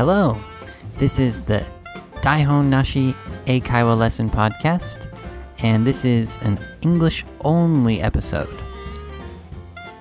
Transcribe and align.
Hello, 0.00 0.40
this 0.96 1.18
is 1.18 1.42
the 1.42 1.62
Daihon 2.22 2.70
Nashi 2.70 3.14
Eikaiwa 3.44 3.98
Lesson 3.98 4.30
Podcast, 4.30 5.14
and 5.58 5.86
this 5.86 6.06
is 6.06 6.38
an 6.38 6.58
English 6.80 7.26
only 7.42 8.00
episode. 8.00 8.48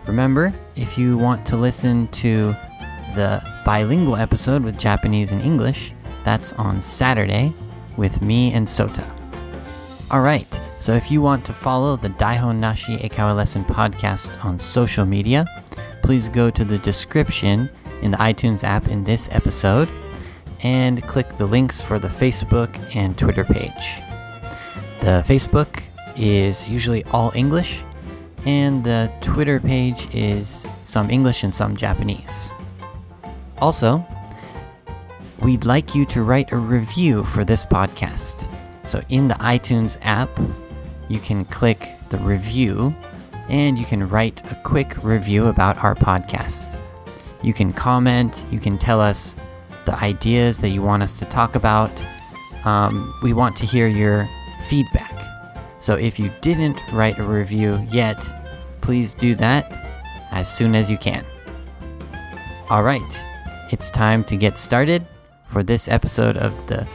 Remember, 0.07 0.53
if 0.77 0.97
you 0.97 1.17
want 1.17 1.45
to 1.47 1.57
listen 1.57 2.07
to 2.23 2.55
the 3.13 3.43
bilingual 3.65 4.15
episode 4.15 4.63
with 4.63 4.79
Japanese 4.79 5.33
and 5.33 5.41
English, 5.41 5.91
that's 6.23 6.53
on 6.53 6.81
Saturday 6.81 7.53
with 7.97 8.21
me 8.21 8.53
and 8.53 8.65
Sota. 8.65 9.05
Alright, 10.11 10.61
so 10.79 10.93
if 10.93 11.11
you 11.11 11.21
want 11.21 11.43
to 11.43 11.51
follow 11.51 11.97
the 11.97 12.11
Daihon 12.11 12.59
Nashi 12.59 12.95
Eikaiwa 12.99 13.35
Lesson 13.35 13.65
Podcast 13.65 14.45
on 14.45 14.61
social 14.61 15.05
media, 15.05 15.45
please 16.03 16.29
go 16.29 16.49
to 16.49 16.63
the 16.63 16.79
description 16.79 17.69
in 18.01 18.11
the 18.11 18.17
iTunes 18.17 18.63
app 18.63 18.87
in 18.87 19.03
this 19.03 19.29
episode 19.31 19.89
and 20.63 21.01
click 21.03 21.37
the 21.37 21.45
links 21.45 21.81
for 21.81 21.99
the 21.99 22.07
Facebook 22.07 22.69
and 22.95 23.17
Twitter 23.17 23.43
page. 23.43 24.01
The 25.01 25.23
Facebook 25.25 25.83
is 26.17 26.69
usually 26.69 27.03
all 27.05 27.31
English, 27.33 27.83
and 28.45 28.83
the 28.83 29.11
Twitter 29.21 29.59
page 29.59 30.13
is 30.13 30.67
some 30.85 31.09
English 31.09 31.43
and 31.43 31.55
some 31.55 31.77
Japanese. 31.77 32.49
Also, 33.59 34.05
we'd 35.41 35.65
like 35.65 35.95
you 35.95 36.05
to 36.07 36.23
write 36.23 36.51
a 36.51 36.57
review 36.57 37.23
for 37.23 37.45
this 37.45 37.63
podcast. 37.63 38.49
So, 38.85 39.01
in 39.09 39.27
the 39.27 39.35
iTunes 39.35 39.97
app, 40.01 40.29
you 41.07 41.19
can 41.19 41.45
click 41.45 41.95
the 42.09 42.17
review 42.17 42.93
and 43.49 43.77
you 43.77 43.85
can 43.85 44.07
write 44.07 44.43
a 44.51 44.55
quick 44.63 45.01
review 45.03 45.47
about 45.47 45.83
our 45.83 45.95
podcast. 45.95 46.75
You 47.41 47.53
can 47.53 47.73
comment, 47.73 48.45
you 48.51 48.59
can 48.59 48.77
tell 48.77 48.99
us 48.99 49.35
the 49.85 49.95
ideas 50.03 50.59
that 50.59 50.69
you 50.69 50.81
want 50.81 51.03
us 51.03 51.17
to 51.19 51.25
talk 51.25 51.55
about. 51.55 52.05
Um, 52.65 53.13
we 53.23 53.33
want 53.33 53.55
to 53.57 53.65
hear 53.65 53.87
your 53.87 54.29
feedback. 54.67 55.13
So 55.79 55.95
if 55.95 56.19
you 56.19 56.31
didn't 56.41 56.81
write 56.91 57.17
a 57.19 57.23
review 57.23 57.85
yet, 57.89 58.21
please 58.81 59.13
do 59.13 59.35
that 59.35 59.71
as 60.31 60.53
soon 60.53 60.75
as 60.75 60.91
you 60.91 60.97
can. 60.97 61.25
All 62.69 62.83
right, 62.83 63.25
it's 63.71 63.89
time 63.89 64.23
to 64.25 64.35
get 64.35 64.57
started 64.57 65.05
for 65.47 65.63
this 65.63 65.87
episode 65.87 66.37
of 66.37 66.67
the 66.67 66.87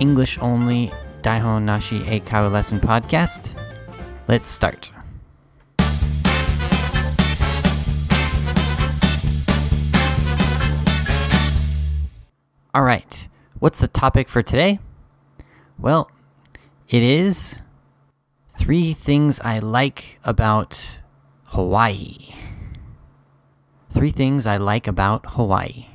English 0.00 0.38
only 0.40 0.92
Daihon 1.22 1.62
Nashi 1.62 2.00
Eikaiwa 2.00 2.50
Lesson 2.50 2.80
Podcast. 2.80 3.54
Let's 4.28 4.50
start. 4.50 4.92
All 12.74 12.82
right, 12.82 13.28
what's 13.58 13.80
the 13.80 13.88
topic 13.88 14.30
for 14.30 14.42
today? 14.42 14.78
Well, 15.78 16.10
it 16.88 17.02
is 17.02 17.60
three 18.58 18.94
things 18.94 19.38
I 19.40 19.58
like 19.58 20.18
about 20.24 21.00
Hawaii. 21.48 22.32
Three 23.90 24.10
things 24.10 24.46
I 24.46 24.56
like 24.56 24.86
about 24.86 25.32
Hawaii. 25.32 25.88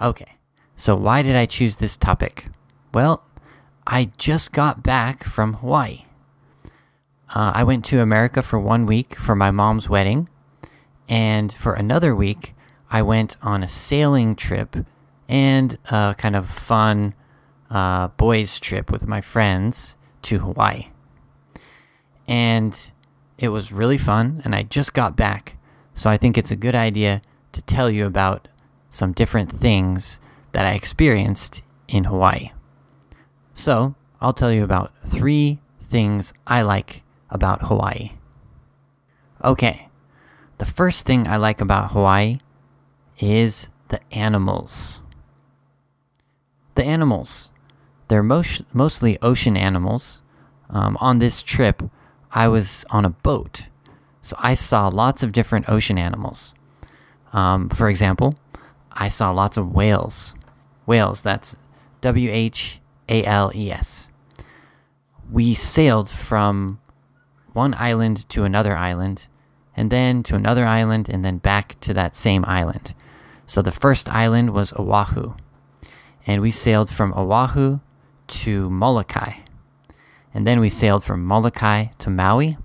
Okay, 0.00 0.38
so 0.74 0.96
why 0.96 1.22
did 1.22 1.36
I 1.36 1.46
choose 1.46 1.76
this 1.76 1.96
topic? 1.96 2.48
Well, 2.92 3.22
I 3.86 4.10
just 4.18 4.52
got 4.52 4.82
back 4.82 5.22
from 5.22 5.54
Hawaii. 5.54 6.06
Uh, 7.32 7.52
I 7.54 7.62
went 7.62 7.84
to 7.86 8.00
America 8.00 8.42
for 8.42 8.58
one 8.58 8.86
week 8.86 9.14
for 9.14 9.36
my 9.36 9.52
mom's 9.52 9.88
wedding, 9.88 10.28
and 11.08 11.52
for 11.52 11.74
another 11.74 12.12
week, 12.12 12.54
I 12.90 13.02
went 13.02 13.36
on 13.40 13.62
a 13.62 13.68
sailing 13.68 14.34
trip 14.34 14.76
and 15.28 15.78
a 15.90 16.14
kind 16.18 16.34
of 16.34 16.48
fun 16.48 17.14
uh, 17.70 18.08
boys' 18.08 18.58
trip 18.58 18.90
with 18.90 19.06
my 19.06 19.20
friends 19.20 19.96
to 20.22 20.40
Hawaii. 20.40 20.88
And 22.26 22.92
it 23.38 23.48
was 23.48 23.72
really 23.72 23.98
fun, 23.98 24.42
and 24.44 24.54
I 24.54 24.64
just 24.64 24.92
got 24.92 25.16
back, 25.16 25.56
so 25.94 26.10
I 26.10 26.16
think 26.16 26.36
it's 26.36 26.50
a 26.50 26.56
good 26.56 26.74
idea 26.74 27.22
to 27.52 27.62
tell 27.62 27.90
you 27.90 28.06
about 28.06 28.48
some 28.90 29.12
different 29.12 29.50
things 29.50 30.20
that 30.52 30.66
I 30.66 30.72
experienced 30.74 31.62
in 31.88 32.04
Hawaii. 32.04 32.50
So, 33.54 33.94
I'll 34.20 34.32
tell 34.32 34.52
you 34.52 34.64
about 34.64 34.92
three 35.06 35.60
things 35.80 36.32
I 36.46 36.62
like 36.62 37.02
about 37.30 37.62
Hawaii. 37.62 38.12
Okay, 39.44 39.88
the 40.58 40.66
first 40.66 41.06
thing 41.06 41.26
I 41.26 41.36
like 41.36 41.60
about 41.60 41.92
Hawaii 41.92 42.40
is 43.20 43.70
the 43.88 44.00
animals. 44.12 45.02
The 46.74 46.84
animals. 46.84 47.50
They're 48.08 48.22
most, 48.22 48.62
mostly 48.74 49.18
ocean 49.22 49.56
animals. 49.56 50.22
Um, 50.68 50.96
on 51.00 51.18
this 51.18 51.42
trip, 51.42 51.82
I 52.32 52.48
was 52.48 52.84
on 52.90 53.04
a 53.04 53.10
boat, 53.10 53.68
so 54.22 54.36
I 54.38 54.54
saw 54.54 54.88
lots 54.88 55.22
of 55.22 55.32
different 55.32 55.68
ocean 55.68 55.98
animals. 55.98 56.54
Um, 57.32 57.68
for 57.68 57.88
example, 57.88 58.36
I 58.92 59.08
saw 59.08 59.30
lots 59.30 59.56
of 59.56 59.72
whales. 59.72 60.34
Whales, 60.86 61.20
that's 61.22 61.56
W 62.00 62.30
H 62.30 62.80
A 63.08 63.24
L 63.24 63.52
E 63.54 63.70
S. 63.70 64.10
We 65.30 65.54
sailed 65.54 66.08
from 66.10 66.80
one 67.52 67.74
island 67.74 68.28
to 68.30 68.44
another 68.44 68.76
island, 68.76 69.28
and 69.76 69.90
then 69.90 70.22
to 70.24 70.36
another 70.36 70.66
island, 70.66 71.08
and 71.08 71.24
then 71.24 71.38
back 71.38 71.76
to 71.80 71.94
that 71.94 72.16
same 72.16 72.44
island. 72.46 72.94
So 73.50 73.62
the 73.62 73.72
first 73.72 74.08
island 74.08 74.50
was 74.50 74.72
Oahu, 74.74 75.34
and 76.24 76.40
we 76.40 76.52
sailed 76.52 76.88
from 76.88 77.12
Oahu 77.14 77.80
to 78.28 78.70
Molokai. 78.70 79.38
And 80.32 80.46
then 80.46 80.60
we 80.60 80.70
sailed 80.70 81.02
from 81.02 81.24
Molokai 81.24 81.86
to 81.98 82.10
Maui, 82.10 82.58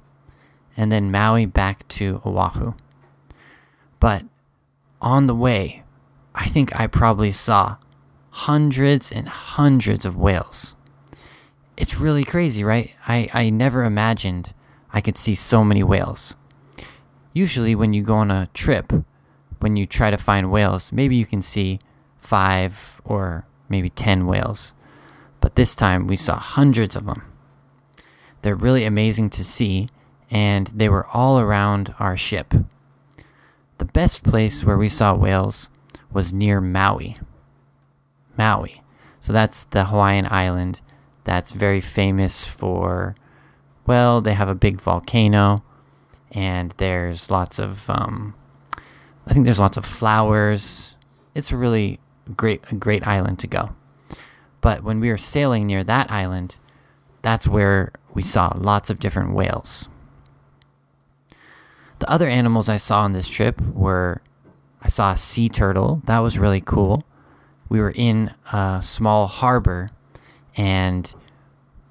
and 0.78 0.91
then 0.91 1.09
Maui 1.09 1.47
back 1.47 1.88
to 1.88 2.22
Oahu. 2.23 2.75
But 4.00 4.25
on 5.01 5.25
the 5.25 5.34
way, 5.34 5.81
I 6.35 6.46
think 6.50 6.79
I 6.79 6.85
probably 6.85 7.31
saw 7.31 7.78
hundreds 8.29 9.12
and 9.12 9.28
hundreds 9.28 10.06
of 10.06 10.16
whales. 10.16 10.75
It's 11.75 12.00
really 12.00 12.23
crazy, 12.23 12.63
right? 12.63 12.94
I, 13.07 13.28
I 13.34 13.50
never 13.50 13.85
imagined 13.85 14.53
I 14.94 15.02
could 15.02 15.17
see 15.17 15.34
so 15.34 15.63
many 15.63 15.81
whales. 15.81 16.35
Usually, 17.34 17.73
when 17.73 17.94
you 17.94 18.03
go 18.03 18.17
on 18.17 18.29
a 18.29 18.50
trip, 18.53 18.94
when 19.65 19.75
you 19.75 19.87
try 19.87 20.11
to 20.11 20.17
find 20.17 20.51
whales, 20.51 20.91
maybe 20.91 21.15
you 21.15 21.25
can 21.25 21.41
see 21.41 21.79
five 22.19 23.01
or 23.03 23.47
maybe 23.67 23.89
10 23.89 24.27
whales. 24.27 24.75
But 25.41 25.55
this 25.55 25.73
time 25.73 26.05
we 26.05 26.17
saw 26.17 26.37
hundreds 26.37 26.95
of 26.95 27.07
them. 27.07 27.23
They're 28.43 28.53
really 28.53 28.85
amazing 28.85 29.31
to 29.31 29.43
see, 29.43 29.89
and 30.29 30.67
they 30.67 30.87
were 30.87 31.07
all 31.07 31.39
around 31.39 31.95
our 31.97 32.15
ship. 32.15 32.53
The 33.79 33.85
best 33.85 34.23
place 34.23 34.63
where 34.63 34.77
we 34.77 34.87
saw 34.87 35.15
whales 35.15 35.71
was 36.13 36.31
near 36.31 36.61
Maui. 36.61 37.17
Maui. 38.37 38.83
So 39.19 39.33
that's 39.33 39.63
the 39.63 39.85
Hawaiian 39.85 40.27
island 40.29 40.81
that's 41.23 41.53
very 41.53 41.81
famous 41.81 42.45
for, 42.45 43.15
well, 43.87 44.21
they 44.21 44.35
have 44.35 44.47
a 44.47 44.53
big 44.53 44.79
volcano, 44.79 45.63
and 46.29 46.71
there's 46.77 47.31
lots 47.31 47.57
of, 47.57 47.89
um, 47.89 48.35
I 49.27 49.33
think 49.33 49.45
there's 49.45 49.59
lots 49.59 49.77
of 49.77 49.85
flowers. 49.85 50.95
It's 51.33 51.51
a 51.51 51.57
really 51.57 51.99
great, 52.35 52.63
a 52.71 52.75
great 52.75 53.05
island 53.07 53.39
to 53.39 53.47
go. 53.47 53.75
But 54.61 54.83
when 54.83 54.99
we 54.99 55.09
were 55.09 55.17
sailing 55.17 55.67
near 55.67 55.83
that 55.83 56.11
island, 56.11 56.57
that's 57.21 57.47
where 57.47 57.91
we 58.13 58.23
saw 58.23 58.53
lots 58.55 58.89
of 58.89 58.99
different 58.99 59.33
whales. 59.33 59.89
The 61.99 62.09
other 62.09 62.27
animals 62.27 62.69
I 62.69 62.77
saw 62.77 63.01
on 63.01 63.13
this 63.13 63.29
trip 63.29 63.61
were 63.61 64.22
I 64.81 64.87
saw 64.87 65.11
a 65.11 65.17
sea 65.17 65.49
turtle. 65.49 66.01
That 66.05 66.19
was 66.19 66.37
really 66.37 66.61
cool. 66.61 67.03
We 67.69 67.79
were 67.79 67.93
in 67.95 68.33
a 68.51 68.81
small 68.83 69.28
harbor 69.28 69.89
and 70.55 71.13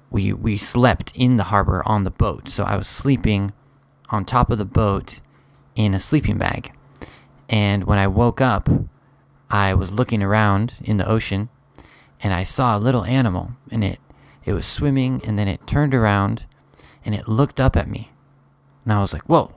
we 0.09 0.31
we 0.31 0.57
slept 0.57 1.11
in 1.15 1.35
the 1.35 1.45
harbor 1.45 1.83
on 1.85 2.03
the 2.03 2.11
boat. 2.11 2.49
So 2.49 2.63
I 2.63 2.77
was 2.77 2.87
sleeping 2.87 3.51
on 4.09 4.23
top 4.23 4.49
of 4.49 4.57
the 4.57 4.65
boat 4.65 5.19
in 5.75 5.93
a 5.93 5.99
sleeping 5.99 6.37
bag. 6.37 6.74
And 7.49 7.83
when 7.85 7.99
I 7.99 8.07
woke 8.07 8.41
up, 8.41 8.69
I 9.49 9.73
was 9.73 9.91
looking 9.91 10.23
around 10.23 10.75
in 10.83 10.97
the 10.97 11.07
ocean 11.07 11.49
and 12.21 12.33
I 12.33 12.43
saw 12.43 12.75
a 12.75 12.79
little 12.79 13.05
animal 13.05 13.51
and 13.71 13.83
it 13.83 13.99
it 14.43 14.53
was 14.53 14.67
swimming 14.67 15.21
and 15.25 15.39
then 15.39 15.47
it 15.47 15.65
turned 15.65 15.95
around 15.95 16.45
and 17.03 17.15
it 17.15 17.27
looked 17.27 17.59
up 17.59 17.75
at 17.75 17.89
me. 17.89 18.11
And 18.83 18.93
I 18.93 19.01
was 19.01 19.13
like, 19.13 19.23
"Whoa." 19.23 19.53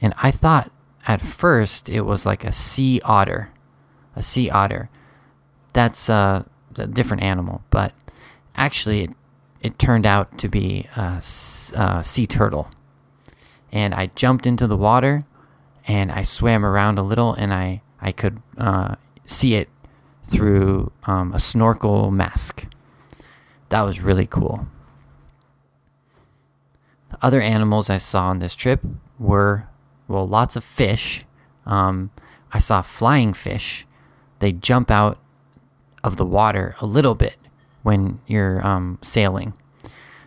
And 0.00 0.14
I 0.18 0.30
thought 0.30 0.70
at 1.06 1.20
first 1.20 1.88
it 1.88 2.02
was 2.02 2.26
like 2.26 2.44
a 2.44 2.52
sea 2.52 3.00
otter. 3.04 3.50
A 4.16 4.22
sea 4.22 4.50
otter. 4.50 4.90
That's 5.72 6.08
uh, 6.08 6.44
a 6.76 6.86
different 6.86 7.22
animal, 7.22 7.62
but 7.70 7.92
actually 8.54 9.02
it, 9.02 9.10
it 9.60 9.78
turned 9.78 10.06
out 10.06 10.38
to 10.38 10.48
be 10.48 10.88
a, 10.96 11.22
a 11.74 12.04
sea 12.04 12.26
turtle. 12.26 12.70
And 13.72 13.92
I 13.94 14.10
jumped 14.14 14.46
into 14.46 14.68
the 14.68 14.76
water 14.76 15.24
and 15.86 16.10
I 16.10 16.22
swam 16.22 16.64
around 16.64 16.98
a 16.98 17.02
little 17.02 17.34
and 17.34 17.52
I, 17.52 17.82
I 18.00 18.12
could 18.12 18.40
uh, 18.58 18.96
see 19.24 19.54
it 19.54 19.68
through 20.28 20.92
um, 21.04 21.32
a 21.32 21.38
snorkel 21.38 22.10
mask. 22.10 22.66
That 23.68 23.82
was 23.82 24.00
really 24.00 24.26
cool. 24.26 24.66
The 27.10 27.18
other 27.22 27.40
animals 27.40 27.90
I 27.90 27.98
saw 27.98 28.28
on 28.28 28.38
this 28.38 28.54
trip 28.54 28.80
were, 29.18 29.68
well, 30.08 30.26
lots 30.26 30.56
of 30.56 30.64
fish. 30.64 31.24
Um, 31.66 32.10
I 32.52 32.58
saw 32.58 32.82
flying 32.82 33.32
fish. 33.32 33.86
They 34.38 34.52
jump 34.52 34.90
out 34.90 35.18
of 36.02 36.16
the 36.16 36.26
water 36.26 36.74
a 36.80 36.86
little 36.86 37.14
bit 37.14 37.36
when 37.82 38.20
you're 38.26 38.64
um, 38.66 38.98
sailing. 39.02 39.54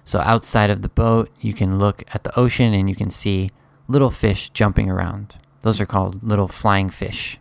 So 0.06 0.20
outside 0.20 0.70
of 0.70 0.82
the 0.82 0.90
boat, 0.90 1.30
you 1.42 1.54
can 1.54 1.80
look 1.80 2.04
at 2.14 2.24
the 2.24 2.38
ocean 2.40 2.74
and 2.74 2.90
you 2.90 2.96
can 2.96 3.10
see 3.10 3.52
little 3.88 4.12
fish 4.12 4.50
jumping 4.50 4.90
around. 4.90 5.38
Those 5.62 5.82
are 5.82 5.86
called 5.86 6.24
little 6.24 6.48
flying 6.48 6.90
fish. 6.90 7.40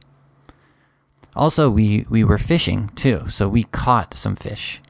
Also, 1.35 1.69
we, 1.69 2.07
we 2.09 2.25
were 2.25 2.39
fishing 2.39 2.89
too, 2.95 3.29
so 3.29 3.49
we 3.49 3.65
caught 3.65 4.15
some 4.15 4.37
fish. 4.37 4.81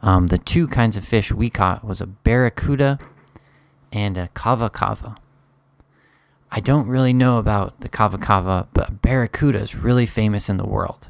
Um, 0.00 0.28
the 0.28 0.38
two 0.38 0.68
kinds 0.68 0.96
of 0.96 1.04
fish 1.04 1.32
we 1.32 1.50
caught 1.50 1.84
was 1.84 2.00
a 2.00 2.06
barracuda 2.06 2.98
and 3.92 4.16
a 4.16 4.28
kawakawa. 4.28 5.16
I 6.50 6.60
don't 6.60 6.86
really 6.86 7.12
know 7.12 7.38
about 7.38 7.80
the 7.80 7.88
kawakawa, 7.88 8.68
but 8.74 9.00
barracuda 9.00 9.58
is 9.58 9.74
really 9.74 10.06
famous 10.06 10.48
in 10.48 10.56
the 10.56 10.66
world. 10.66 11.08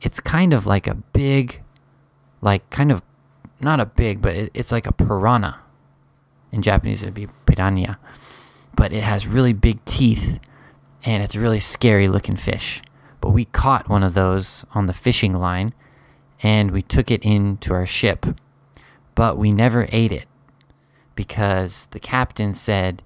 It's 0.00 0.20
kind 0.20 0.52
of 0.52 0.66
like 0.66 0.86
a 0.86 0.94
big, 0.94 1.62
like 2.40 2.68
kind 2.70 2.92
of 2.92 3.02
not 3.60 3.80
a 3.80 3.86
big, 3.86 4.22
but 4.22 4.34
it, 4.34 4.50
it's 4.54 4.70
like 4.70 4.86
a 4.86 4.92
piranha. 4.92 5.60
In 6.52 6.62
Japanese, 6.62 7.02
it'd 7.02 7.14
be 7.14 7.28
piranha, 7.46 7.98
but 8.76 8.92
it 8.92 9.02
has 9.02 9.26
really 9.26 9.52
big 9.52 9.84
teeth, 9.84 10.38
and 11.04 11.22
it's 11.22 11.34
a 11.34 11.40
really 11.40 11.60
scary 11.60 12.08
looking 12.08 12.36
fish. 12.36 12.82
But 13.20 13.30
we 13.30 13.44
caught 13.44 13.88
one 13.88 14.02
of 14.02 14.14
those 14.14 14.64
on 14.74 14.86
the 14.86 14.92
fishing 14.92 15.32
line, 15.32 15.72
and 16.42 16.70
we 16.70 16.82
took 16.82 17.10
it 17.10 17.24
into 17.24 17.72
our 17.72 17.86
ship, 17.86 18.26
but 19.14 19.38
we 19.38 19.52
never 19.52 19.86
ate 19.90 20.12
it 20.12 20.26
because 21.14 21.86
the 21.92 22.00
captain 22.00 22.54
said 22.54 23.02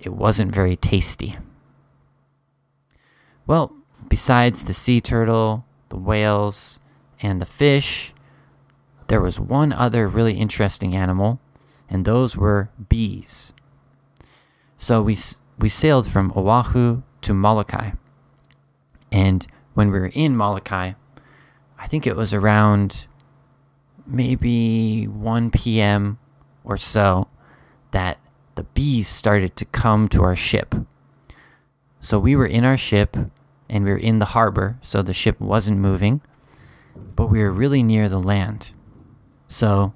it 0.00 0.12
wasn't 0.12 0.54
very 0.54 0.76
tasty. 0.76 1.36
Well, 3.46 3.74
besides 4.08 4.64
the 4.64 4.74
sea 4.74 5.00
turtle, 5.00 5.64
the 5.88 5.96
whales, 5.96 6.80
and 7.20 7.40
the 7.40 7.46
fish, 7.46 8.12
there 9.06 9.20
was 9.20 9.38
one 9.38 9.72
other 9.72 10.08
really 10.08 10.34
interesting 10.34 10.96
animal, 10.96 11.40
and 11.88 12.04
those 12.04 12.36
were 12.36 12.70
bees. 12.88 13.52
So 14.76 15.02
we 15.02 15.16
we 15.62 15.68
sailed 15.68 16.10
from 16.10 16.32
Oahu 16.36 17.02
to 17.20 17.32
Molokai. 17.32 17.92
And 19.12 19.46
when 19.74 19.92
we 19.92 20.00
were 20.00 20.10
in 20.12 20.36
Molokai, 20.36 20.94
I 21.78 21.86
think 21.86 22.04
it 22.04 22.16
was 22.16 22.34
around 22.34 23.06
maybe 24.04 25.04
1 25.06 25.52
p.m. 25.52 26.18
or 26.64 26.76
so 26.76 27.28
that 27.92 28.18
the 28.56 28.64
bees 28.64 29.06
started 29.06 29.54
to 29.54 29.64
come 29.66 30.08
to 30.08 30.24
our 30.24 30.34
ship. 30.34 30.74
So 32.00 32.18
we 32.18 32.34
were 32.34 32.46
in 32.46 32.64
our 32.64 32.76
ship 32.76 33.16
and 33.68 33.84
we 33.84 33.90
were 33.92 33.96
in 33.96 34.18
the 34.18 34.34
harbor, 34.34 34.78
so 34.82 35.00
the 35.00 35.14
ship 35.14 35.40
wasn't 35.40 35.78
moving, 35.78 36.22
but 37.14 37.28
we 37.28 37.40
were 37.40 37.52
really 37.52 37.84
near 37.84 38.08
the 38.08 38.20
land. 38.20 38.72
So 39.46 39.94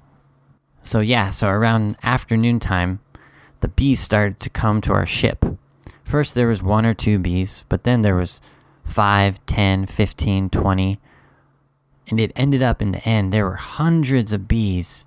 so 0.81 1.01
yeah, 1.01 1.31
so 1.31 1.49
around 1.49 1.97
afternoon 2.01 2.61
time, 2.61 3.01
the 3.61 3.67
bees 3.67 3.99
started 3.99 4.39
to 4.41 4.49
come 4.49 4.81
to 4.81 4.93
our 4.93 5.05
ship. 5.05 5.45
First 6.03 6.35
there 6.35 6.47
was 6.47 6.63
one 6.63 6.85
or 6.85 6.93
two 6.93 7.19
bees, 7.19 7.65
but 7.69 7.83
then 7.83 8.01
there 8.01 8.15
was 8.15 8.39
5, 8.85 9.45
10, 9.45 9.85
15, 9.85 10.49
20. 10.49 10.99
And 12.09 12.19
it 12.19 12.31
ended 12.35 12.63
up 12.63 12.81
in 12.81 12.91
the 12.91 13.07
end 13.07 13.33
there 13.33 13.45
were 13.45 13.55
hundreds 13.55 14.31
of 14.31 14.47
bees 14.47 15.05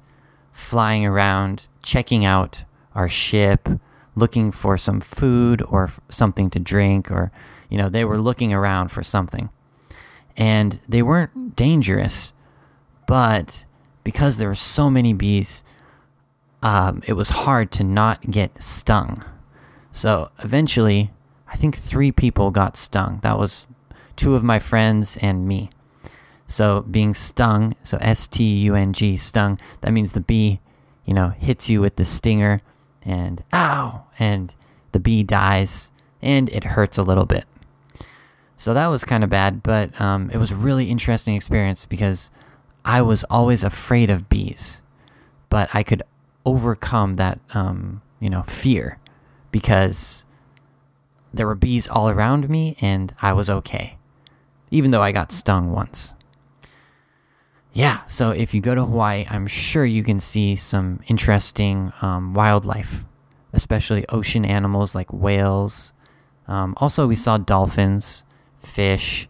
flying 0.53 1.07
around, 1.07 1.69
checking 1.83 2.25
out 2.25 2.65
our 2.95 3.09
ship, 3.09 3.69
looking 4.15 4.53
for 4.53 4.77
some 4.77 5.01
food 5.01 5.63
or 5.63 5.91
something 6.09 6.51
to 6.51 6.59
drink, 6.59 7.11
or, 7.11 7.33
you 7.71 7.79
know, 7.79 7.89
they 7.89 8.05
were 8.05 8.19
looking 8.19 8.53
around 8.53 8.89
for 8.89 9.03
something. 9.03 9.49
And 10.37 10.81
they 10.89 11.03
weren't 11.03 11.57
dangerous, 11.57 12.33
but 13.07 13.65
because 14.05 14.37
there 14.37 14.49
were 14.49 14.55
so 14.55 14.91
many 14.91 15.13
bees, 15.13 15.63
um, 16.63 17.03
it 17.07 17.15
was 17.15 17.31
hard 17.31 17.71
to 17.73 17.85
not 17.85 18.31
get 18.31 18.63
stung. 18.63 19.25
So 19.93 20.31
eventually, 20.39 21.11
I 21.49 21.57
think 21.57 21.77
three 21.77 22.13
people 22.13 22.51
got 22.51 22.77
stung. 22.77 23.21
That 23.23 23.39
was 23.39 23.67
two 24.17 24.35
of 24.35 24.45
my 24.45 24.59
friends 24.59 25.17
and 25.21 25.49
me. 25.49 25.71
So 26.47 26.83
being 26.83 27.15
stung, 27.15 27.77
so 27.83 27.97
S 28.01 28.27
T 28.27 28.45
U 28.45 28.75
N 28.75 28.93
G, 28.93 29.17
stung, 29.17 29.59
that 29.81 29.93
means 29.93 30.13
the 30.13 30.21
bee, 30.21 30.61
you 31.05 31.15
know, 31.15 31.31
hits 31.31 31.69
you 31.69 31.81
with 31.81 31.97
the 31.97 32.05
stinger 32.05 32.61
and 33.03 33.43
ow, 33.53 34.05
and 34.19 34.55
the 34.93 35.01
bee 35.01 35.23
dies 35.23 35.91
and 36.23 36.49
it 36.51 36.65
hurts 36.65 36.99
a 36.99 37.03
little 37.03 37.25
bit. 37.25 37.45
So 38.57 38.75
that 38.75 38.89
was 38.89 39.05
kind 39.05 39.25
of 39.25 39.31
bad, 39.31 39.63
but 39.63 39.99
um, 39.99 40.29
it 40.31 40.37
was 40.37 40.51
a 40.51 40.57
really 40.57 40.91
interesting 40.91 41.35
experience 41.35 41.87
because 41.87 42.31
I 42.85 43.01
was 43.01 43.25
always 43.31 43.65
afraid 43.65 44.11
of 44.11 44.29
bees, 44.29 44.83
but 45.49 45.71
I 45.73 45.83
could 45.83 46.03
overcome 46.45 47.15
that, 47.15 47.39
um, 47.55 48.03
you 48.21 48.31
know, 48.31 48.43
fear 48.43 48.99
because 49.51 50.25
there 51.33 51.47
were 51.47 51.55
bees 51.55 51.89
all 51.89 52.09
around 52.09 52.49
me 52.49 52.77
and 52.81 53.15
I 53.21 53.33
was 53.33 53.51
okay, 53.51 53.99
even 54.71 54.91
though 54.91 55.03
I 55.03 55.13
got 55.13 55.33
stung 55.33 55.73
once. 55.73 56.15
Yeah, 57.73 58.01
so 58.07 58.31
if 58.31 58.53
you 58.53 58.61
go 58.61 58.75
to 58.75 58.85
Hawaii, 58.85 59.27
I'm 59.31 59.47
sure 59.47 59.85
you 59.85 60.03
can 60.03 60.19
see 60.19 60.57
some 60.57 61.01
interesting 61.07 61.93
um, 62.03 62.35
wildlife, 62.35 63.05
especially 63.53 64.05
ocean 64.09 64.45
animals 64.45 64.95
like 64.95 65.13
whales. 65.13 65.93
Um, 66.49 66.75
also, 66.79 67.07
we 67.07 67.15
saw 67.15 67.39
dolphins, 67.39 68.25
fish, 68.59 69.29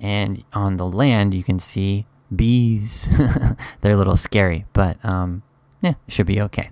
and 0.00 0.42
on 0.52 0.78
the 0.78 0.86
land, 0.86 1.32
you 1.32 1.44
can 1.44 1.60
see 1.60 2.06
bees. 2.34 3.08
They're 3.80 3.94
a 3.94 3.96
little 3.96 4.16
scary, 4.16 4.66
but 4.72 5.02
um, 5.04 5.44
yeah, 5.80 5.94
it 6.06 6.12
should 6.12 6.26
be 6.26 6.40
okay. 6.40 6.70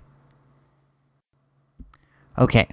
Okay, 2.37 2.67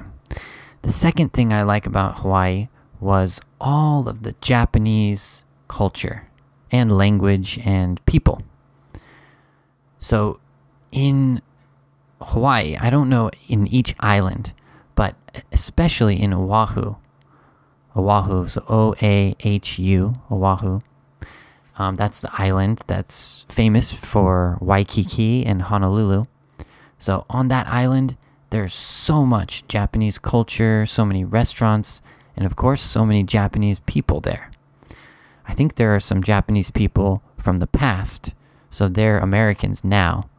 the 0.81 0.91
second 0.91 1.33
thing 1.33 1.53
I 1.53 1.63
like 1.63 1.85
about 1.85 2.19
Hawaii 2.19 2.69
was 2.99 3.39
all 3.59 4.07
of 4.07 4.23
the 4.23 4.35
Japanese 4.41 5.45
culture 5.67 6.27
and 6.71 6.91
language 6.91 7.59
and 7.63 8.03
people. 8.05 8.41
So 9.99 10.39
in 10.91 11.41
Hawaii, 12.21 12.75
I 12.77 12.89
don't 12.89 13.09
know 13.09 13.29
in 13.47 13.67
each 13.67 13.93
island, 13.99 14.53
but 14.95 15.15
especially 15.51 16.21
in 16.21 16.33
Oahu, 16.33 16.95
Oahu, 17.95 18.47
so 18.47 18.63
O 18.67 18.95
A 19.01 19.35
H 19.41 19.79
U, 19.79 20.15
Oahu. 20.31 20.81
Um, 21.77 21.95
that's 21.95 22.19
the 22.19 22.29
island 22.33 22.81
that's 22.87 23.45
famous 23.49 23.93
for 23.93 24.57
Waikiki 24.61 25.45
and 25.45 25.63
Honolulu. 25.63 26.25
So 26.99 27.25
on 27.29 27.47
that 27.47 27.67
island, 27.67 28.17
there's 28.51 28.73
so 28.73 29.25
much 29.25 29.67
Japanese 29.67 30.19
culture, 30.19 30.85
so 30.85 31.05
many 31.05 31.23
restaurants, 31.23 32.01
and 32.35 32.45
of 32.45 32.55
course, 32.55 32.81
so 32.81 33.05
many 33.05 33.23
Japanese 33.23 33.79
people 33.81 34.19
there. 34.19 34.51
I 35.47 35.53
think 35.53 35.75
there 35.75 35.95
are 35.95 35.99
some 35.99 36.23
Japanese 36.23 36.69
people 36.69 37.23
from 37.37 37.57
the 37.57 37.67
past, 37.67 38.33
so 38.69 38.87
they're 38.87 39.19
Americans 39.19 39.83
now. 39.83 40.29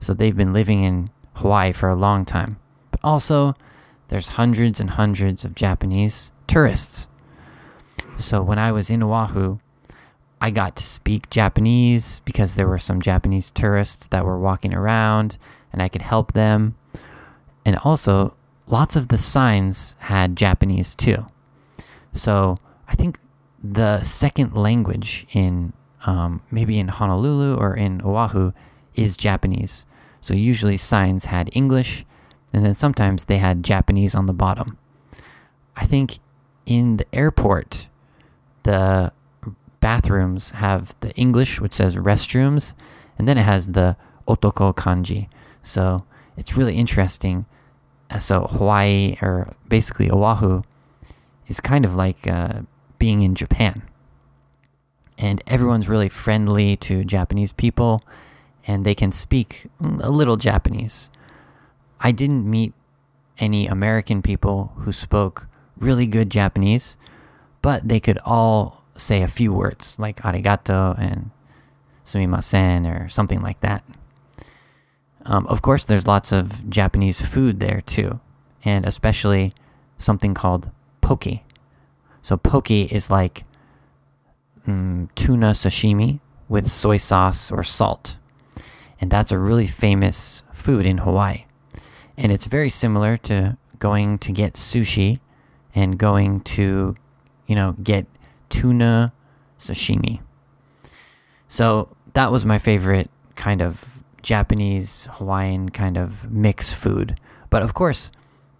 So 0.00 0.14
they've 0.14 0.36
been 0.36 0.52
living 0.52 0.82
in 0.82 1.10
Hawaii 1.36 1.72
for 1.72 1.88
a 1.88 1.96
long 1.96 2.24
time. 2.24 2.58
But 2.90 3.00
also, 3.02 3.54
there's 4.08 4.28
hundreds 4.28 4.80
and 4.80 4.90
hundreds 4.90 5.44
of 5.44 5.54
Japanese 5.54 6.30
tourists. 6.46 7.08
So 8.18 8.42
when 8.42 8.58
I 8.58 8.70
was 8.70 8.90
in 8.90 9.02
Oahu, 9.02 9.58
I 10.40 10.50
got 10.50 10.76
to 10.76 10.86
speak 10.86 11.30
Japanese 11.30 12.20
because 12.20 12.54
there 12.54 12.68
were 12.68 12.78
some 12.78 13.00
Japanese 13.00 13.50
tourists 13.50 14.06
that 14.08 14.24
were 14.24 14.38
walking 14.38 14.74
around 14.74 15.38
and 15.72 15.82
I 15.82 15.88
could 15.88 16.02
help 16.02 16.32
them. 16.32 16.76
And 17.64 17.76
also, 17.76 18.34
lots 18.66 18.96
of 18.96 19.08
the 19.08 19.18
signs 19.18 19.96
had 20.00 20.36
Japanese 20.36 20.94
too. 20.94 21.26
So 22.12 22.58
I 22.88 22.94
think 22.94 23.18
the 23.62 24.02
second 24.02 24.54
language 24.54 25.26
in 25.32 25.72
um, 26.06 26.42
maybe 26.50 26.78
in 26.78 26.88
Honolulu 26.88 27.56
or 27.56 27.74
in 27.74 28.02
Oahu 28.02 28.52
is 28.94 29.16
Japanese. 29.16 29.86
So 30.20 30.34
usually 30.34 30.76
signs 30.76 31.26
had 31.26 31.50
English, 31.52 32.04
and 32.52 32.64
then 32.64 32.74
sometimes 32.74 33.24
they 33.24 33.38
had 33.38 33.62
Japanese 33.62 34.14
on 34.14 34.26
the 34.26 34.32
bottom. 34.32 34.78
I 35.76 35.86
think 35.86 36.18
in 36.66 36.98
the 36.98 37.06
airport, 37.14 37.88
the 38.62 39.12
bathrooms 39.84 40.42
have 40.64 40.82
the 41.04 41.12
English, 41.24 41.60
which 41.60 41.74
says 41.74 41.92
restrooms, 42.10 42.72
and 43.18 43.28
then 43.28 43.36
it 43.36 43.44
has 43.44 43.62
the 43.76 43.96
otoko 44.26 44.72
kanji. 44.74 45.28
So 45.62 46.04
it's 46.38 46.56
really 46.56 46.76
interesting. 46.84 47.44
Uh, 48.08 48.18
so 48.18 48.34
Hawaii, 48.56 49.16
or 49.20 49.52
basically 49.68 50.08
Oahu, 50.10 50.62
is 51.48 51.60
kind 51.60 51.84
of 51.84 51.92
like 52.04 52.26
uh, 52.26 52.62
being 52.98 53.20
in 53.20 53.34
Japan. 53.34 53.82
and 55.18 55.42
everyone's 55.46 55.88
really 55.88 56.08
friendly 56.08 56.76
to 56.76 57.04
Japanese 57.04 57.52
people, 57.52 58.02
and 58.66 58.84
they 58.84 58.94
can 58.94 59.12
speak 59.12 59.66
a 59.80 60.10
little 60.10 60.36
Japanese. 60.36 61.10
I 62.00 62.12
didn't 62.12 62.48
meet 62.48 62.72
any 63.38 63.66
American 63.66 64.22
people 64.22 64.72
who 64.78 64.92
spoke 64.92 65.48
really 65.76 66.06
good 66.06 66.30
Japanese, 66.30 66.96
but 67.62 67.88
they 67.88 68.00
could 68.00 68.18
all 68.24 68.83
say 68.96 69.22
a 69.22 69.28
few 69.28 69.52
words 69.52 69.98
like 69.98 70.20
arigato 70.22 70.98
and 70.98 71.30
sumimasen 72.04 72.86
or 72.86 73.08
something 73.08 73.42
like 73.42 73.60
that. 73.60 73.82
Um, 75.26 75.46
of 75.46 75.62
course, 75.62 75.84
there's 75.84 76.06
lots 76.06 76.32
of 76.32 76.68
Japanese 76.68 77.20
food 77.20 77.60
there 77.60 77.80
too, 77.80 78.20
and 78.64 78.84
especially 78.84 79.54
something 79.96 80.34
called 80.34 80.70
poke. 81.00 81.40
So 82.22 82.36
poke 82.36 82.70
is 82.70 83.10
like 83.10 83.44
mm, 84.68 85.08
tuna 85.14 85.52
sashimi 85.52 86.20
with 86.48 86.70
soy 86.70 86.98
sauce 86.98 87.50
or 87.50 87.62
salt, 87.62 88.18
and 89.00 89.10
that's 89.10 89.32
a 89.32 89.38
really 89.38 89.66
famous 89.66 90.42
food 90.52 90.84
in 90.84 90.98
Hawaii. 90.98 91.46
And 92.16 92.30
it's 92.30 92.44
very 92.46 92.70
similar 92.70 93.16
to 93.18 93.56
going 93.78 94.18
to 94.18 94.32
get 94.32 94.54
sushi 94.54 95.20
and 95.74 95.98
going 95.98 96.40
to, 96.42 96.94
you 97.46 97.56
know, 97.56 97.72
get 97.82 98.06
tuna 98.54 99.12
sashimi. 99.58 100.20
So 101.48 101.88
that 102.14 102.30
was 102.30 102.46
my 102.46 102.58
favorite 102.58 103.10
kind 103.34 103.60
of 103.60 104.02
Japanese 104.22 105.08
Hawaiian 105.12 105.70
kind 105.70 105.96
of 105.96 106.30
mix 106.30 106.72
food. 106.72 107.18
But 107.50 107.62
of 107.62 107.74
course, 107.74 108.12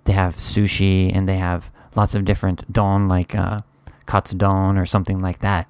they 0.04 0.12
have 0.12 0.36
sushi 0.36 1.14
and 1.14 1.28
they 1.28 1.36
have 1.36 1.70
lots 1.94 2.14
of 2.14 2.24
different 2.24 2.70
don 2.72 3.08
like 3.08 3.34
uh, 3.34 3.62
katsudon 4.06 4.80
or 4.80 4.86
something 4.86 5.20
like 5.20 5.38
that. 5.40 5.68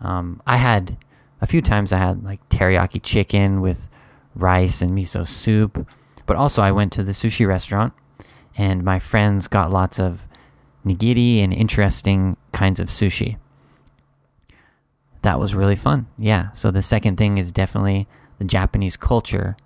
Um, 0.00 0.42
I 0.46 0.56
had 0.56 0.96
a 1.40 1.46
few 1.46 1.62
times 1.62 1.92
I 1.92 1.98
had 1.98 2.24
like 2.24 2.46
teriyaki 2.48 3.02
chicken 3.02 3.60
with 3.60 3.88
rice 4.34 4.82
and 4.82 4.92
miso 4.96 5.26
soup, 5.26 5.86
but 6.26 6.36
also 6.36 6.62
I 6.62 6.72
went 6.72 6.92
to 6.94 7.04
the 7.04 7.12
sushi 7.12 7.46
restaurant 7.46 7.92
and 8.56 8.82
my 8.82 8.98
friends 8.98 9.48
got 9.48 9.70
lots 9.70 9.98
of 9.98 10.26
nigiri 10.84 11.42
and 11.42 11.52
interesting 11.52 12.36
kinds 12.52 12.80
of 12.80 12.88
sushi. 12.88 13.36
That 15.22 15.38
was 15.38 15.54
really 15.54 15.76
fun. 15.76 16.06
Yeah. 16.18 16.50
So 16.52 16.70
the 16.70 16.82
second 16.82 17.16
thing 17.16 17.38
is 17.38 17.52
definitely 17.52 18.08
the 18.38 18.44
Japanese 18.44 18.96
culture, 18.96 19.56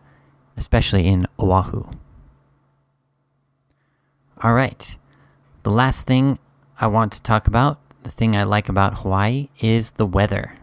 especially 0.57 1.07
in 1.07 1.27
Oahu. 1.39 1.85
All 4.43 4.55
right. 4.55 4.97
The 5.63 5.71
last 5.71 6.07
thing 6.07 6.39
I 6.81 6.89
want 6.89 7.13
to 7.13 7.23
talk 7.23 7.47
about, 7.47 7.79
the 8.03 8.11
thing 8.11 8.37
I 8.37 8.43
like 8.43 8.69
about 8.69 8.99
Hawaii, 8.99 9.49
is 9.61 9.93
the 9.93 10.07
weather. 10.07 10.59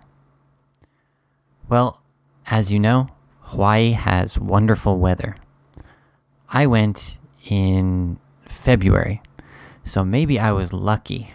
Well, 1.70 2.02
as 2.46 2.72
you 2.72 2.80
know, 2.80 3.10
Hawaii 3.42 3.92
has 3.92 4.38
wonderful 4.38 5.00
weather. 5.00 5.38
I 6.50 6.68
went 6.68 7.18
in 7.50 8.20
February, 8.46 9.22
so 9.86 10.04
maybe 10.04 10.38
I 10.38 10.52
was 10.52 10.74
lucky 10.74 11.34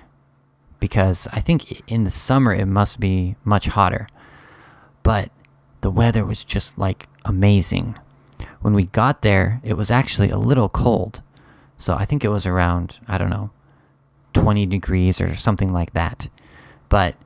because 0.80 1.26
I 1.32 1.40
think 1.40 1.90
in 1.90 2.04
the 2.04 2.10
summer 2.10 2.54
it 2.54 2.66
must 2.66 3.00
be 3.00 3.36
much 3.44 3.66
hotter. 3.66 4.08
But 5.02 5.30
the 5.80 5.90
weather 5.90 6.24
was 6.24 6.44
just 6.44 6.78
like 6.78 7.08
amazing. 7.24 7.98
When 8.60 8.74
we 8.74 8.86
got 8.86 9.22
there, 9.22 9.60
it 9.62 9.74
was 9.74 9.90
actually 9.90 10.30
a 10.30 10.38
little 10.38 10.68
cold. 10.68 11.22
So 11.78 11.94
I 11.94 12.04
think 12.04 12.24
it 12.24 12.28
was 12.28 12.46
around, 12.46 12.98
I 13.06 13.18
don't 13.18 13.30
know, 13.30 13.50
20 14.34 14.66
degrees 14.66 15.20
or 15.20 15.34
something 15.36 15.72
like 15.72 15.92
that. 15.92 16.28
But, 16.88 17.16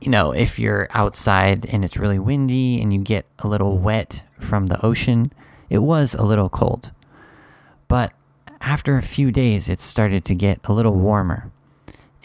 you 0.00 0.10
know, 0.10 0.32
if 0.32 0.58
you're 0.58 0.88
outside 0.90 1.66
and 1.66 1.84
it's 1.84 1.96
really 1.96 2.18
windy 2.18 2.80
and 2.80 2.92
you 2.92 3.00
get 3.00 3.26
a 3.38 3.48
little 3.48 3.78
wet 3.78 4.22
from 4.38 4.66
the 4.66 4.84
ocean, 4.84 5.32
it 5.68 5.78
was 5.78 6.14
a 6.14 6.24
little 6.24 6.48
cold. 6.48 6.92
But 7.88 8.12
after 8.60 8.96
a 8.96 9.02
few 9.02 9.30
days, 9.30 9.68
it 9.68 9.80
started 9.80 10.24
to 10.26 10.34
get 10.34 10.60
a 10.64 10.72
little 10.72 10.94
warmer 10.94 11.50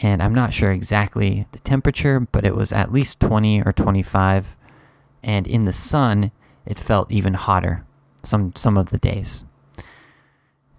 and 0.02 0.20
I'm 0.20 0.34
not 0.34 0.52
sure 0.52 0.72
exactly 0.72 1.46
the 1.52 1.60
temperature, 1.60 2.18
but 2.18 2.44
it 2.44 2.56
was 2.56 2.72
at 2.72 2.92
least 2.92 3.20
20 3.20 3.62
or 3.62 3.72
25. 3.72 4.56
And 5.22 5.46
in 5.46 5.64
the 5.64 5.72
sun, 5.72 6.32
it 6.66 6.78
felt 6.78 7.12
even 7.12 7.34
hotter 7.34 7.86
some 8.24 8.52
some 8.56 8.76
of 8.76 8.90
the 8.90 8.98
days. 8.98 9.44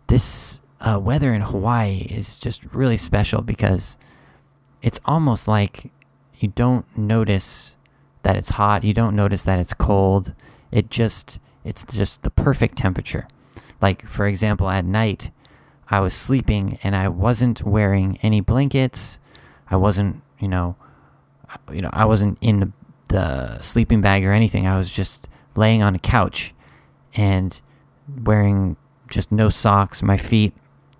This 0.08 0.62
uh, 0.82 1.00
weather 1.02 1.34
in 1.34 1.42
Hawaii 1.42 2.06
is 2.10 2.38
just 2.38 2.66
really 2.74 2.98
special 2.98 3.42
because 3.42 3.98
it's 4.82 5.00
almost 5.06 5.48
like 5.48 5.90
you 6.38 6.50
don't 6.50 6.86
notice 6.98 7.78
that 8.24 8.36
it's 8.36 8.50
hot, 8.50 8.84
you 8.84 8.94
don't 8.94 9.16
notice 9.16 9.44
that 9.44 9.60
it's 9.60 9.74
cold. 9.74 10.34
It 10.70 10.90
just 10.90 11.40
it's 11.64 11.86
just 11.86 12.24
the 12.24 12.30
perfect 12.30 12.78
temperature. 12.78 13.28
Like 13.82 14.06
for 14.06 14.28
example, 14.28 14.70
at 14.70 14.84
night, 14.84 15.32
I 15.94 16.00
was 16.00 16.16
sleeping 16.16 16.80
and 16.82 16.96
I 16.96 17.08
wasn't 17.08 17.62
wearing 17.62 18.18
any 18.24 18.42
blankets. 18.42 19.20
I 19.70 19.76
wasn't, 19.76 20.24
you 20.40 20.48
know, 20.48 20.76
you 21.72 21.84
know, 21.84 21.92
I 21.94 22.06
wasn't 22.06 22.40
in 22.42 22.62
the, 22.62 22.72
the 23.10 23.60
sleeping 23.60 24.02
bag 24.02 24.26
or 24.26 24.34
anything. 24.34 24.66
I 24.66 24.76
was 24.76 24.92
just 24.92 25.30
laying 25.56 25.84
on 25.84 25.94
a 25.94 26.00
couch 26.00 26.56
and 27.16 27.62
wearing 28.24 28.76
just 29.08 29.32
no 29.32 29.50
socks. 29.50 30.02
My 30.02 30.18
feet 30.18 30.56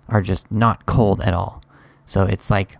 are 0.08 0.22
just 0.22 0.48
not 0.48 0.86
cold 0.86 1.20
at 1.22 1.34
all. 1.34 1.60
So 2.06 2.22
it's 2.22 2.48
like 2.48 2.76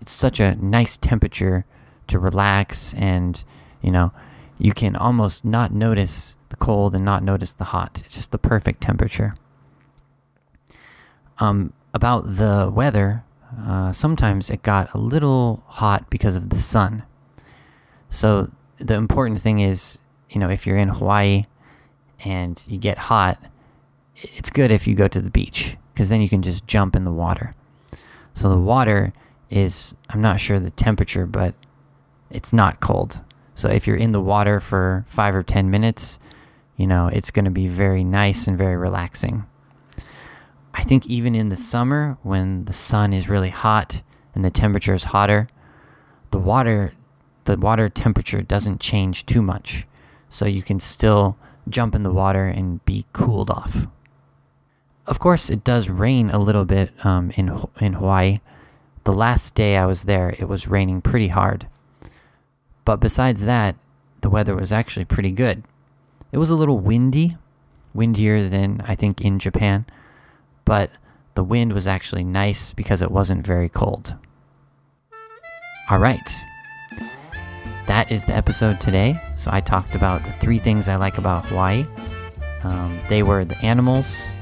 it's 0.00 0.10
such 0.10 0.40
a 0.40 0.56
nice 0.56 0.96
temperature 0.96 1.64
to 2.08 2.18
relax 2.18 2.92
and, 2.94 3.44
you 3.80 3.92
know, 3.92 4.12
you 4.58 4.72
can 4.72 4.96
almost 4.96 5.44
not 5.44 5.72
notice 5.72 6.34
the 6.48 6.56
cold 6.56 6.92
and 6.96 7.04
not 7.04 7.22
notice 7.22 7.52
the 7.52 7.70
hot. 7.70 8.02
It's 8.04 8.16
just 8.16 8.32
the 8.32 8.38
perfect 8.38 8.80
temperature 8.80 9.36
um, 11.42 11.72
about 11.92 12.36
the 12.36 12.70
weather, 12.72 13.24
uh, 13.58 13.90
sometimes 13.92 14.48
it 14.48 14.62
got 14.62 14.94
a 14.94 14.98
little 14.98 15.64
hot 15.66 16.08
because 16.08 16.36
of 16.36 16.50
the 16.50 16.58
sun. 16.58 17.02
So 18.10 18.52
the 18.78 18.94
important 18.94 19.40
thing 19.40 19.58
is, 19.58 19.98
you 20.30 20.38
know, 20.38 20.48
if 20.48 20.66
you're 20.66 20.78
in 20.78 20.88
Hawaii 20.88 21.46
and 22.24 22.62
you 22.68 22.78
get 22.78 22.96
hot, 22.96 23.42
it's 24.14 24.50
good 24.50 24.70
if 24.70 24.86
you 24.86 24.94
go 24.94 25.08
to 25.08 25.20
the 25.20 25.30
beach 25.30 25.76
because 25.92 26.08
then 26.08 26.20
you 26.20 26.28
can 26.28 26.42
just 26.42 26.66
jump 26.68 26.94
in 26.94 27.04
the 27.04 27.12
water. 27.12 27.56
So 28.34 28.48
the 28.48 28.58
water 28.58 29.12
is, 29.50 29.96
I'm 30.10 30.20
not 30.20 30.38
sure 30.38 30.60
the 30.60 30.70
temperature, 30.70 31.26
but 31.26 31.54
it's 32.30 32.52
not 32.52 32.80
cold. 32.80 33.20
So 33.56 33.68
if 33.68 33.88
you're 33.88 33.96
in 33.96 34.12
the 34.12 34.20
water 34.20 34.60
for 34.60 35.04
five 35.08 35.34
or 35.34 35.42
10 35.42 35.70
minutes, 35.70 36.20
you 36.76 36.86
know, 36.86 37.08
it's 37.08 37.32
going 37.32 37.46
to 37.46 37.50
be 37.50 37.66
very 37.66 38.04
nice 38.04 38.46
and 38.46 38.56
very 38.56 38.76
relaxing. 38.76 39.44
I 40.74 40.84
think 40.84 41.06
even 41.06 41.34
in 41.34 41.48
the 41.48 41.56
summer 41.56 42.16
when 42.22 42.64
the 42.64 42.72
sun 42.72 43.12
is 43.12 43.28
really 43.28 43.50
hot 43.50 44.02
and 44.34 44.44
the 44.44 44.50
temperature 44.50 44.94
is 44.94 45.04
hotter, 45.04 45.48
the 46.30 46.38
water 46.38 46.92
the 47.44 47.56
water 47.56 47.88
temperature 47.88 48.40
doesn't 48.40 48.80
change 48.80 49.26
too 49.26 49.42
much. 49.42 49.86
So 50.30 50.46
you 50.46 50.62
can 50.62 50.80
still 50.80 51.36
jump 51.68 51.94
in 51.94 52.02
the 52.02 52.12
water 52.12 52.46
and 52.46 52.84
be 52.84 53.04
cooled 53.12 53.50
off. 53.50 53.86
Of 55.06 55.18
course, 55.18 55.50
it 55.50 55.64
does 55.64 55.88
rain 55.88 56.30
a 56.30 56.38
little 56.38 56.64
bit 56.64 56.92
um, 57.04 57.32
in 57.32 57.54
in 57.80 57.94
Hawaii. 57.94 58.40
The 59.04 59.12
last 59.12 59.54
day 59.54 59.76
I 59.76 59.86
was 59.86 60.04
there, 60.04 60.34
it 60.38 60.48
was 60.48 60.68
raining 60.68 61.02
pretty 61.02 61.28
hard. 61.28 61.66
But 62.84 63.00
besides 63.00 63.44
that, 63.44 63.76
the 64.20 64.30
weather 64.30 64.54
was 64.54 64.72
actually 64.72 65.04
pretty 65.04 65.32
good. 65.32 65.64
It 66.30 66.38
was 66.38 66.50
a 66.50 66.54
little 66.54 66.78
windy, 66.78 67.36
windier 67.92 68.48
than 68.48 68.82
I 68.86 68.94
think 68.94 69.20
in 69.20 69.38
Japan 69.38 69.84
but 70.64 70.90
the 71.34 71.44
wind 71.44 71.72
was 71.72 71.86
actually 71.86 72.24
nice 72.24 72.72
because 72.72 73.02
it 73.02 73.10
wasn't 73.10 73.46
very 73.46 73.68
cold. 73.68 74.14
All 75.90 75.98
right. 75.98 76.34
That 77.86 78.12
is 78.12 78.24
the 78.24 78.34
episode 78.34 78.80
today. 78.80 79.20
So 79.36 79.50
I 79.52 79.60
talked 79.60 79.94
about 79.94 80.22
the 80.24 80.32
three 80.32 80.58
things 80.58 80.88
I 80.88 80.96
like 80.96 81.18
about 81.18 81.44
Hawaii. 81.46 81.86
Um, 82.62 82.98
they 83.08 83.22
were 83.22 83.44
the 83.44 83.58
animals, 83.58 84.32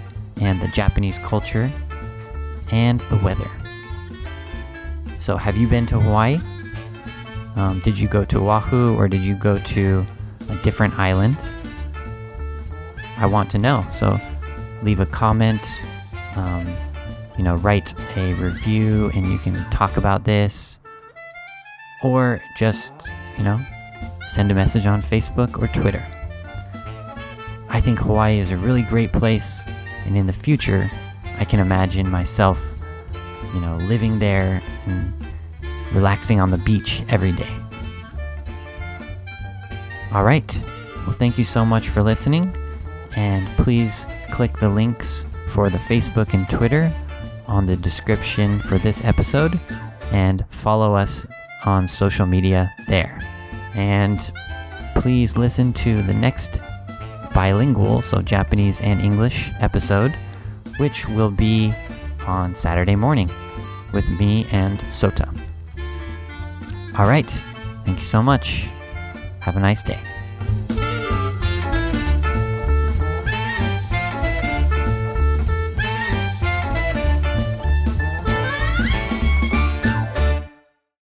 and 0.41 0.61
the 0.61 0.69
Japanese 0.69 1.19
culture, 1.19 1.71
and 2.71 3.01
the 3.11 3.17
weather. 3.17 3.49
So, 5.21 5.37
have 5.37 5.57
you 5.57 5.69
been 5.69 5.87
to 5.87 6.01
Hawaii? 6.01 6.39
Um, 7.57 7.81
did 7.81 7.99
you 7.99 8.09
go 8.09 8.25
to 8.25 8.39
Oahu 8.39 8.97
or 8.97 9.09
did 9.09 9.23
you 9.23 9.35
go 9.35 9.59
to 9.59 10.07
a 10.49 10.57
different 10.63 10.99
island? 10.99 11.37
I 13.19 13.27
want 13.27 13.51
to 13.51 13.59
know. 13.59 13.85
So, 13.93 14.19
leave 14.83 15.01
a 15.01 15.07
comment 15.07 15.67
um, 16.37 16.67
you 17.37 17.45
know, 17.45 17.57
write 17.57 17.95
a 18.17 18.35
review 18.35 19.11
and 19.15 19.27
you 19.29 19.39
can 19.39 19.55
talk 19.71 19.97
about 19.97 20.25
this. 20.25 20.79
Or 22.03 22.41
just, 22.57 22.93
you 23.37 23.45
know, 23.45 23.61
send 24.27 24.51
a 24.51 24.55
message 24.55 24.87
on 24.87 25.03
Facebook 25.03 25.61
or 25.61 25.69
Twitter. 25.69 26.05
I 27.69 27.81
think 27.81 27.99
Hawaii 27.99 28.39
is 28.39 28.51
a 28.51 28.57
really 28.57 28.83
great 28.83 29.13
place, 29.13 29.63
and 30.05 30.17
in 30.17 30.27
the 30.27 30.33
future, 30.33 30.91
I 31.39 31.45
can 31.45 31.61
imagine 31.61 32.11
myself, 32.11 32.61
you 33.55 33.61
know, 33.61 33.77
living 33.77 34.19
there 34.19 34.61
and 34.87 35.13
relaxing 35.93 36.41
on 36.41 36.51
the 36.51 36.59
beach 36.59 37.03
every 37.09 37.33
day. 37.33 37.49
All 40.13 40.25
right. 40.25 40.61
Well, 41.07 41.13
thank 41.13 41.39
you 41.39 41.45
so 41.45 41.65
much 41.65 41.89
for 41.89 42.03
listening. 42.03 42.55
And 43.17 43.47
please 43.57 44.07
click 44.33 44.59
the 44.59 44.69
links 44.69 45.25
for 45.51 45.71
the 45.71 45.79
Facebook 45.79 46.35
and 46.35 46.49
Twitter 46.49 46.93
on 47.47 47.67
the 47.67 47.77
description 47.77 48.61
for 48.61 48.79
this 48.79 49.05
episode 49.05 49.59
and 50.13 50.45
follow 50.51 50.95
us 50.95 51.27
on 51.65 51.89
social 51.89 52.27
media 52.27 52.73
there. 52.89 53.21
And 53.75 54.33
please 54.95 55.37
listen 55.37 55.73
to 55.75 56.03
the 56.03 56.15
next 56.15 56.61
bilingual, 57.35 58.03
so 58.03 58.23
Japanese 58.23 58.81
and 58.81 59.01
English 59.01 59.51
episode, 59.61 60.15
which 60.79 61.09
will 61.09 61.31
be 61.31 61.73
on 62.27 62.55
Saturday 62.55 62.97
morning 62.97 63.31
with 63.93 64.09
me 64.09 64.47
and 64.53 64.79
Sota. 64.91 65.29
All 66.99 67.07
right. 67.07 67.31
Thank 67.85 67.99
you 67.99 68.05
so 68.05 68.23
much. 68.23 68.69
Have 69.41 69.57
a 69.57 69.61
nice 69.61 69.83
day. 69.83 69.99